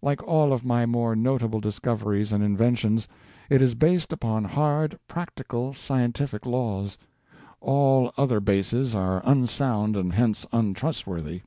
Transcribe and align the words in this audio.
Like 0.00 0.22
all 0.22 0.54
of 0.54 0.64
my 0.64 0.86
more 0.86 1.14
notable 1.14 1.60
discoveries 1.60 2.32
and 2.32 2.42
inventions, 2.42 3.08
it 3.50 3.60
is 3.60 3.74
based 3.74 4.10
upon 4.10 4.44
hard, 4.44 4.98
practical 5.06 5.74
scientific 5.74 6.46
laws; 6.46 6.96
all 7.60 8.10
other 8.16 8.40
bases 8.40 8.94
are 8.94 9.20
unsound 9.26 9.94
and 9.94 10.14
hence 10.14 10.46
untrustworthy. 10.50 11.42